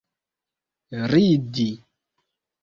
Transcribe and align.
ridi 1.11 1.69